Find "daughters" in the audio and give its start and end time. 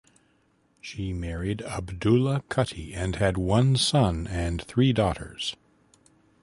4.93-5.55